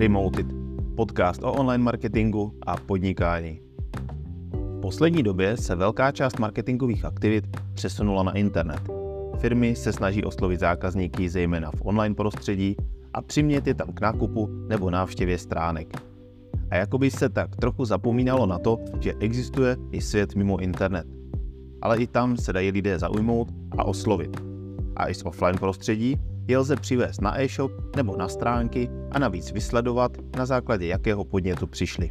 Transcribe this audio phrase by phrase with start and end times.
[0.00, 0.46] Remoted,
[0.96, 3.60] podcast o online marketingu a podnikání.
[4.52, 8.80] V poslední době se velká část marketingových aktivit přesunula na internet.
[9.38, 12.76] Firmy se snaží oslovit zákazníky zejména v online prostředí
[13.14, 15.88] a přimět je tam k nákupu nebo návštěvě stránek.
[16.70, 21.06] A jakoby se tak trochu zapomínalo na to, že existuje i svět mimo internet.
[21.82, 23.48] Ale i tam se dají lidé zaujmout
[23.78, 24.36] a oslovit.
[24.96, 26.16] A i z offline prostředí
[26.50, 31.66] je lze přivést na e-shop nebo na stránky a navíc vysledovat, na základě jakého podnětu
[31.66, 32.10] přišli.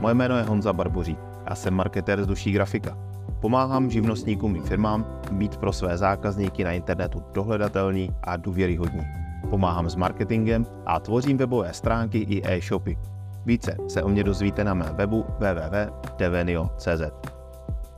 [0.00, 2.98] Moje jméno je Honza Barboří a jsem marketér z duší grafika.
[3.40, 9.02] Pomáhám živnostníkům i firmám být pro své zákazníky na internetu dohledatelný a důvěryhodní.
[9.50, 12.98] Pomáhám s marketingem a tvořím webové stránky i e-shopy.
[13.46, 17.02] Více se o mě dozvíte na mém webu www.devenio.cz.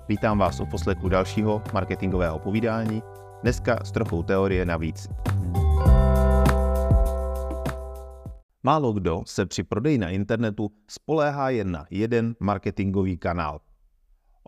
[0.09, 3.03] Vítám vás u poslechu dalšího marketingového povídání
[3.43, 5.09] Dneska s trochou teorie navíc.
[8.63, 13.61] Málo kdo se při prodeji na internetu spoléhá jen na jeden marketingový kanál.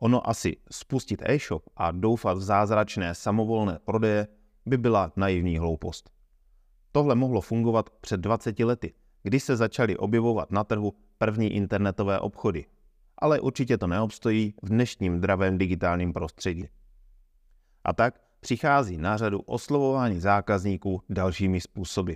[0.01, 4.29] Ono asi spustit e-shop a doufat v zázračné samovolné prodeje
[4.67, 6.11] by byla naivní hloupost.
[6.93, 12.65] Tohle mohlo fungovat před 20 lety, kdy se začaly objevovat na trhu první internetové obchody.
[13.19, 16.69] Ale určitě to neobstojí v dnešním dravém digitálním prostředí.
[17.85, 22.13] A tak přichází na řadu oslovování zákazníků dalšími způsoby.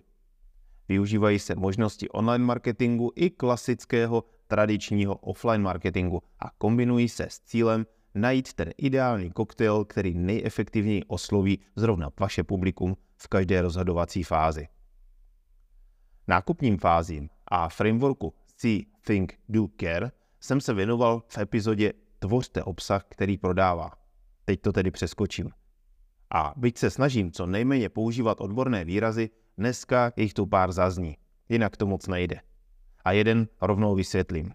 [0.89, 7.87] Využívají se možnosti online marketingu i klasického tradičního offline marketingu a kombinují se s cílem
[8.15, 14.69] najít ten ideální koktejl, který nejefektivněji osloví zrovna vaše publikum v každé rozhodovací fázi.
[16.27, 23.05] Nákupním fázím a frameworku See, Think, Do, Care jsem se věnoval v epizodě Tvořte obsah,
[23.09, 23.91] který prodává.
[24.45, 25.51] Teď to tedy přeskočím.
[26.31, 31.17] A byť se snažím co nejméně používat odborné výrazy, dneska jich tu pár zazní.
[31.49, 32.41] Jinak to moc nejde.
[33.05, 34.53] A jeden rovnou vysvětlím.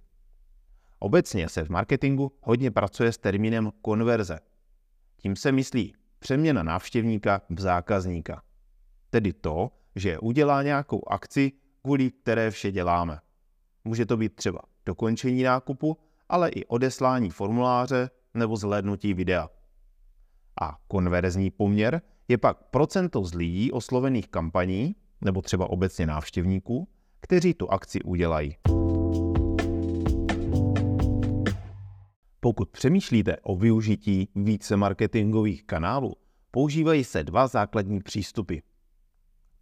[1.00, 4.40] Obecně se v marketingu hodně pracuje s termínem konverze.
[5.18, 8.42] Tím se myslí přeměna návštěvníka v zákazníka.
[9.10, 11.52] Tedy to, že udělá nějakou akci,
[11.82, 13.20] kvůli které vše děláme.
[13.84, 15.98] Může to být třeba dokončení nákupu,
[16.30, 19.50] ale i odeslání formuláře nebo zhlédnutí videa.
[20.64, 26.88] A konverzní poměr je pak procento z lidí oslovených kampaní, nebo třeba obecně návštěvníků,
[27.22, 28.56] kteří tu akci udělají.
[32.40, 36.14] Pokud přemýšlíte o využití více marketingových kanálů,
[36.52, 38.58] používají se dva základní přístupy.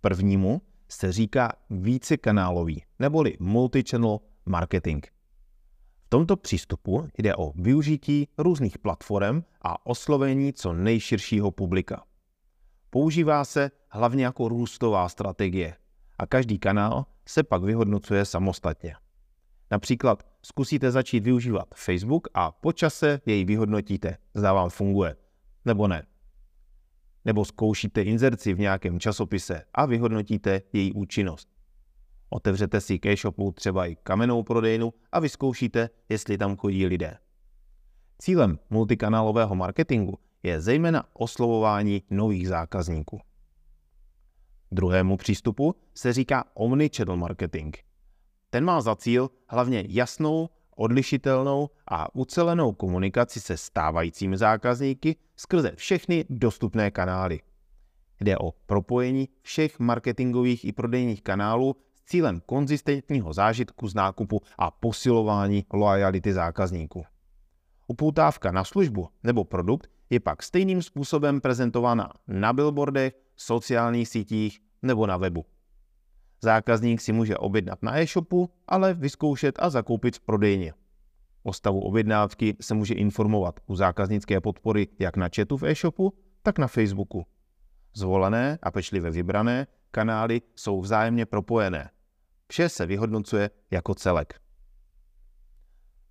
[0.02, 5.06] Prvnímu se říká vícekanálový neboli multichannel marketing–
[6.12, 12.04] tomto přístupu jde o využití různých platform a oslovení co nejširšího publika.
[12.90, 15.76] Používá se hlavně jako růstová strategie
[16.18, 18.96] a každý kanál se pak vyhodnocuje samostatně.
[19.72, 25.16] Například zkusíte začít využívat Facebook a po čase jej vyhodnotíte, zda vám funguje,
[25.66, 26.06] nebo ne.
[27.26, 31.51] Nebo zkoušíte inzerci v nějakém časopise a vyhodnotíte její účinnost.
[32.34, 37.18] Otevřete si ke shopu třeba i kamennou prodejnu a vyzkoušíte, jestli tam chodí lidé.
[38.20, 43.20] Cílem multikanálového marketingu je zejména oslovování nových zákazníků.
[44.72, 47.76] Druhému přístupu se říká omnichannel marketing.
[48.50, 56.26] Ten má za cíl hlavně jasnou, odlišitelnou a ucelenou komunikaci se stávajícími zákazníky skrze všechny
[56.30, 57.40] dostupné kanály.
[58.22, 61.76] Jde o propojení všech marketingových i prodejních kanálů
[62.06, 67.06] cílem konzistentního zážitku z nákupu a posilování loajality zákazníků.
[67.88, 75.08] Upoutávka na službu nebo produkt je pak stejným způsobem prezentována na billboardech, sociálních sítích nebo
[75.08, 75.46] na webu.
[76.42, 80.74] Zákazník si může objednat na e-shopu, ale vyzkoušet a zakoupit v prodejně.
[81.44, 86.14] O stavu objednávky se může informovat u zákaznické podpory jak na chatu v e-shopu,
[86.44, 87.26] tak na Facebooku.
[87.94, 91.90] Zvolené a pečlivě vybrané kanály jsou vzájemně propojené
[92.52, 94.42] Vše se vyhodnocuje jako celek.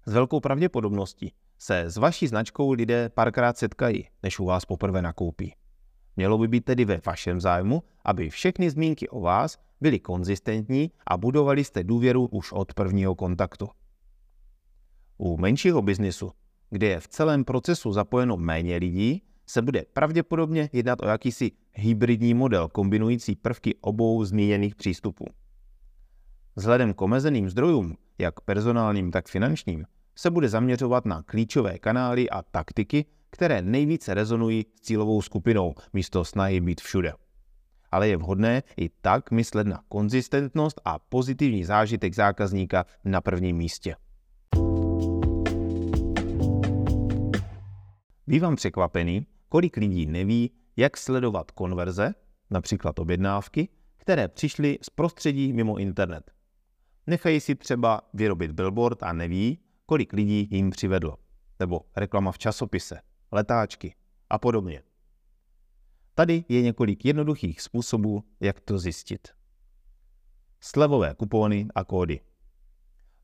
[0.07, 5.55] S velkou pravděpodobností se s vaší značkou lidé párkrát setkají, než u vás poprvé nakoupí.
[6.17, 11.17] Mělo by být tedy ve vašem zájmu, aby všechny zmínky o vás byly konzistentní a
[11.17, 13.69] budovali jste důvěru už od prvního kontaktu.
[15.19, 16.31] U menšího biznisu,
[16.71, 22.35] kde je v celém procesu zapojeno méně lidí, se bude pravděpodobně jednat o jakýsi hybridní
[22.35, 25.25] model kombinující prvky obou zmíněných přístupů.
[26.61, 29.85] Vzhledem k omezeným zdrojům, jak personálním, tak finančním,
[30.17, 36.25] se bude zaměřovat na klíčové kanály a taktiky, které nejvíce rezonují s cílovou skupinou, místo
[36.25, 37.13] snahy být všude.
[37.93, 43.97] ale je vhodné i tak myslet na konzistentnost a pozitivní zážitek zákazníka na prvním místě.
[48.27, 52.15] Bývám překvapený, kolik lidí neví, jak sledovat konverze,
[52.51, 53.69] například objednávky,
[53.99, 56.31] které přišly z prostředí mimo internet.
[57.07, 61.17] Nechají si třeba vyrobit billboard a neví, kolik lidí jim přivedlo.
[61.61, 63.01] Nebo reklama v časopise,
[63.33, 63.95] letáčky
[64.31, 64.83] a podobně.
[66.15, 69.29] Tady je několik jednoduchých způsobů, jak to zjistit.
[70.61, 72.21] Slevové kupóny a kódy.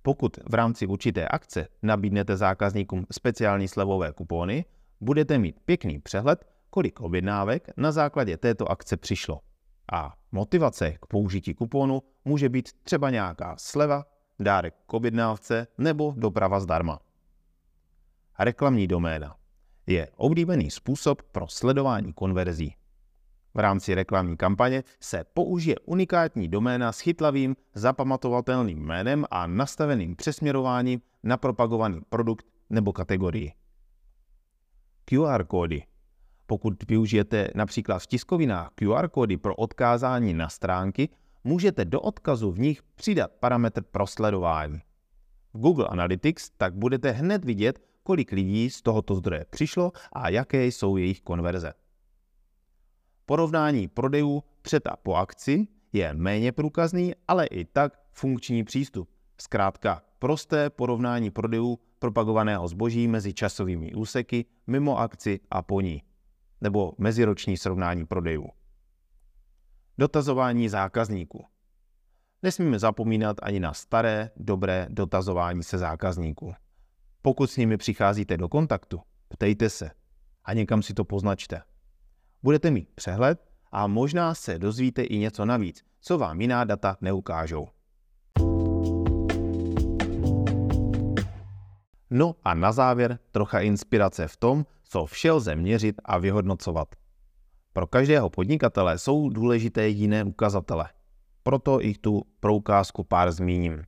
[0.03, 4.65] Pokud v rámci určité akce nabídnete zákazníkům speciální slevové kupóny,
[5.01, 9.41] budete mít pěkný přehled, kolik objednávek na základě této akce přišlo.
[9.93, 14.05] A motivace k použití kuponu může být třeba nějaká sleva,
[14.39, 16.99] dárek k objednávce nebo doprava zdarma.
[18.39, 19.37] Reklamní doména
[19.87, 22.75] je oblíbený způsob pro sledování konverzí.
[23.55, 31.01] V rámci reklamní kampaně se použije unikátní doména s chytlavým, zapamatovatelným jménem a nastaveným přesměrováním
[31.23, 33.53] na propagovaný produkt nebo kategorii.
[35.05, 35.83] QR kódy.
[36.47, 41.09] Pokud využijete například v tiskovinách QR kódy pro odkázání na stránky,
[41.45, 44.79] můžete do odkazu v nich přidat parametr pro sledování.
[45.55, 50.67] V Google Analytics tak budete hned vidět, kolik lidí z tohoto zdroje přišlo a jaké
[50.67, 51.73] jsou jejich konverze.
[53.27, 59.09] Porovnání prodejů před a po akci je méně průkazný, ale i tak funkční přístup.
[59.41, 66.03] Zkrátka prosté porovnání prodejů propagovaného zboží mezi časovými úseky mimo akci a po ní,
[66.61, 68.49] nebo meziroční srovnání prodejů.
[69.99, 71.47] Dotazování zákazníků.
[72.43, 76.55] Nesmíme zapomínat ani na staré, dobré dotazování se zákazníků.
[77.23, 79.91] Pokud s nimi přicházíte do kontaktu, ptejte se
[80.45, 81.63] a někam si to poznačte.
[82.43, 87.69] Budete mít přehled a možná se dozvíte i něco navíc, co vám jiná data neukážou.
[92.11, 96.89] No a na závěr trocha inspirace v tom, co vše lze měřit a vyhodnocovat.
[97.73, 100.89] Pro každého podnikatele jsou důležité jiné ukazatele.
[101.43, 103.85] Proto ich tu pro ukázku pár zmíním.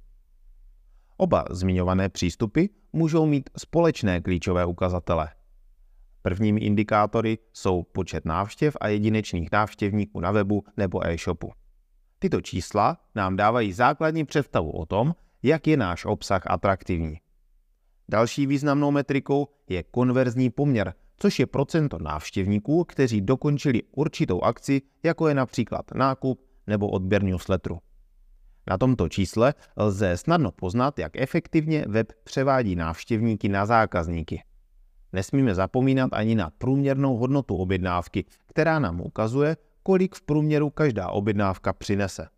[1.17, 5.29] Oba zmiňované přístupy můžou mít společné klíčové ukazatele.
[6.23, 11.53] Prvními indikátory jsou počet návštěv a jedinečných návštěvníků na webu nebo e-shopu.
[12.19, 17.21] Tyto čísla nám dávají základní představu o tom, jak je náš obsah atraktivní.
[18.11, 25.29] Další významnou metrikou je konverzní poměr, což je procento návštěvníků, kteří dokončili určitou akci, jako
[25.29, 27.79] je například nákup nebo odběr newsletteru.
[28.71, 34.43] Na tomto čísle lze snadno poznat, jak efektivně web převádí návštěvníky na zákazníky.
[35.13, 41.73] Nesmíme zapomínat ani na průměrnou hodnotu objednávky, která nám ukazuje, kolik v průměru každá objednávka
[41.73, 42.29] přinese.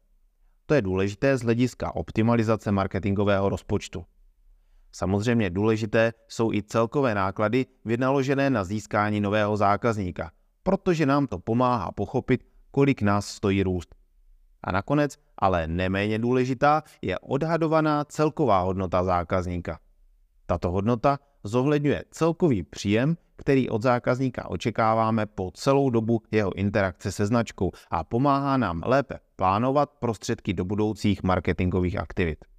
[0.66, 4.05] To je důležité z hlediska optimalizace marketingového rozpočtu.
[4.92, 10.31] Samozřejmě důležité jsou i celkové náklady vynaložené na získání nového zákazníka,
[10.62, 13.94] protože nám to pomáhá pochopit, kolik nás stojí růst.
[14.64, 19.78] A nakonec, ale neméně důležitá, je odhadovaná celková hodnota zákazníka.
[20.46, 27.26] Tato hodnota zohledňuje celkový příjem, který od zákazníka očekáváme po celou dobu jeho interakce se
[27.26, 32.50] značkou a pomáhá nám lépe plánovat prostředky do budoucích marketingových aktivit.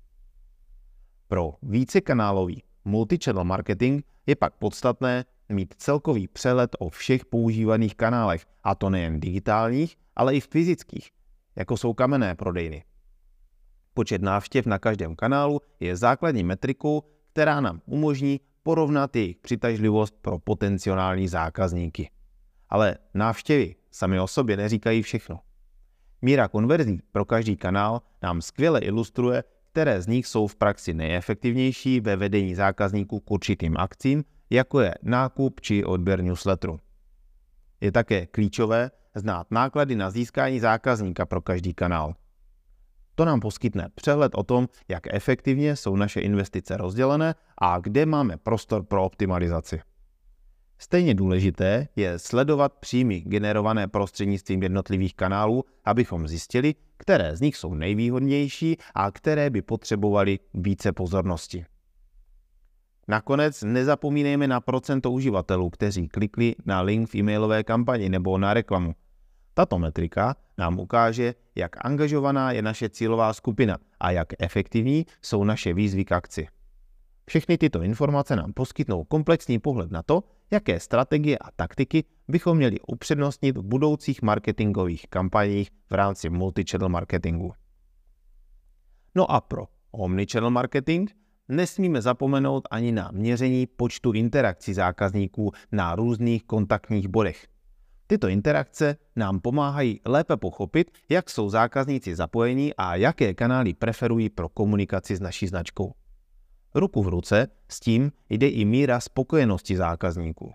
[1.32, 8.76] Pro vícekanálový multichannel marketing je pak podstatné mít celkový přehled o všech používaných kanálech, a
[8.76, 11.12] to nejen digitálních, ale i fyzických,
[11.56, 12.84] jako jsou kamenné prodejny.
[13.94, 20.40] Počet návštěv na každém kanálu je základní metrikou, která nám umožní porovnat jejich přitažlivost pro
[20.40, 22.10] potenciální zákazníky.
[22.70, 25.40] Ale návštěvy sami o sobě neříkají všechno.
[26.22, 32.00] Míra konverzí pro každý kanál nám skvěle ilustruje, které z nich jsou v praxi nejefektivnější
[32.00, 36.80] ve vedení zákazníků k určitým akcím, jako je nákup či odběr newsletteru.
[37.82, 42.14] Je také klíčové znát náklady na získání zákazníka pro každý kanál.
[43.16, 48.38] To nám poskytne přehled o tom, jak efektivně jsou naše investice rozdělené a kde máme
[48.38, 49.82] prostor pro optimalizaci.
[50.78, 57.74] Stejně důležité je sledovat příjmy generované prostřednictvím jednotlivých kanálů, abychom zjistili, které z nich jsou
[57.74, 61.66] nejvýhodnější a které by potřebovaly více pozornosti.
[63.08, 68.94] Nakonec nezapomínejme na procento uživatelů, kteří klikli na link v e-mailové kampani nebo na reklamu.
[69.54, 75.74] Tato metrika nám ukáže, jak angažovaná je naše cílová skupina a jak efektivní jsou naše
[75.74, 76.48] výzvy k akci.
[77.26, 82.80] Všechny tyto informace nám poskytnou komplexní pohled na to, jaké strategie a taktiky bychom měli
[82.88, 87.54] upřednostnit v budoucích marketingových kampaních v rámci multichannel marketingu.
[89.16, 91.10] No a pro omnichannel marketing
[91.48, 97.48] nesmíme zapomenout ani na měření počtu interakcí zákazníků na různých kontaktních bodech.
[98.08, 104.50] Tyto interakce nám pomáhají lépe pochopit, jak jsou zákazníci zapojení a jaké kanály preferují pro
[104.50, 105.94] komunikaci s naší značkou.
[106.76, 110.54] Ruku v ruce s tím jde i míra spokojenosti zákazníků.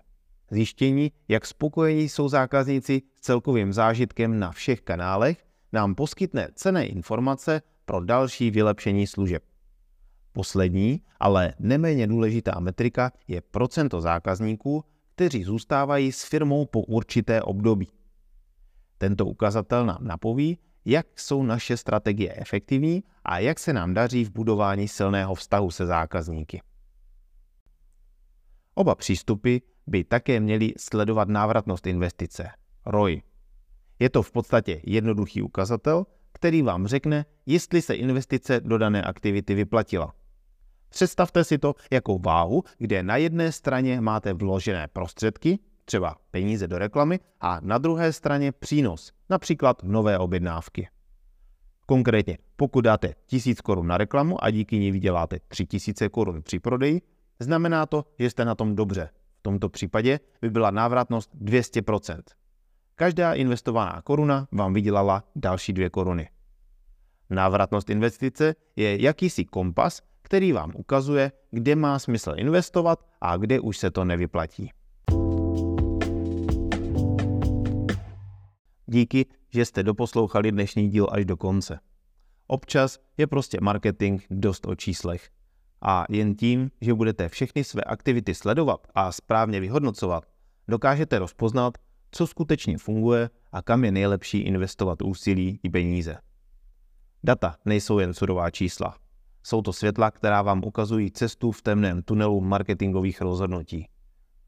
[0.51, 7.61] Zjištění, jak spokojení jsou zákazníci s celkovým zážitkem na všech kanálech, nám poskytne cené informace
[7.85, 9.43] pro další vylepšení služeb.
[10.31, 14.83] Poslední, ale neméně důležitá metrika je procento zákazníků,
[15.15, 17.87] kteří zůstávají s firmou po určité období.
[18.97, 24.31] Tento ukazatel nám napoví, jak jsou naše strategie efektivní a jak se nám daří v
[24.31, 26.61] budování silného vztahu se zákazníky.
[28.77, 29.57] Oba přístupy
[29.87, 32.49] by také měly sledovat návratnost investice,
[32.85, 33.21] ROI.
[33.99, 39.53] Je to v podstatě jednoduchý ukazatel, který vám řekne, jestli se investice do dané aktivity
[39.55, 40.13] vyplatila.
[40.89, 46.77] Představte si to jako váhu, kde na jedné straně máte vložené prostředky, třeba peníze do
[46.77, 50.87] reklamy, a na druhé straně přínos, například nové objednávky.
[51.85, 57.01] Konkrétně, pokud dáte 1000 korun na reklamu a díky ní vyděláte 3000 korun při prodeji,
[57.39, 59.09] znamená to, že jste na tom dobře.
[59.39, 62.21] V tomto případě by byla návratnost 200%.
[62.95, 66.29] Každá investovaná koruna vám vydělala další 2 koruny.
[67.29, 73.77] Návratnost investice je jakýsi kompas, který vám ukazuje, kde má smysl investovat a kde už
[73.77, 74.71] se to nevyplatí.
[78.85, 81.79] Díky, že jste doposlouchali dnešní díl až do konce.
[82.47, 85.29] Občas je prostě marketing dost o číslech.
[85.81, 90.25] A jen tím, že budete všechny své aktivity sledovat a správně vyhodnocovat,
[90.67, 91.77] dokážete rozpoznat,
[92.11, 96.17] co skutečně funguje a kam je nejlepší investovat úsilí i peníze.
[97.23, 98.95] Data nejsou jen surová čísla.
[99.43, 103.87] Jsou to světla, která vám ukazují cestu v temném tunelu marketingových rozhodnutí.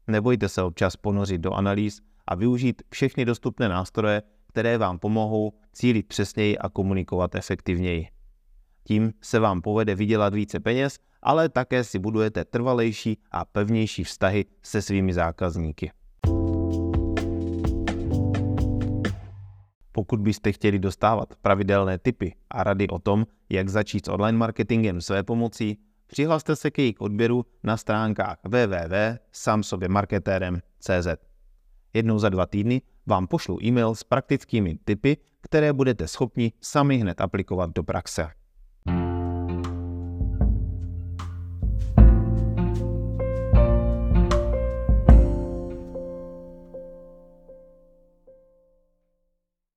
[0.06, 6.08] Nebojte se občas ponořit do analýz a využít všechny dostupné nástroje, které vám pomohou cílit
[6.08, 8.08] přesněji a komunikovat efektivněji.
[8.84, 14.44] Tím se vám povede vydělat více peněz, ale také si budujete trvalejší a pevnější vztahy
[14.62, 15.90] se svými zákazníky.
[19.92, 25.00] Pokud byste chtěli dostávat pravidelné tipy a rady o tom, jak začít s online marketingem
[25.00, 31.08] své pomocí, přihlaste se k jejich odběru na stránkách www.samsobemarketérem.cz.
[31.94, 37.20] Jednou za dva týdny vám pošlu e-mail s praktickými tipy, které budete schopni sami hned
[37.20, 38.39] aplikovat do praxe.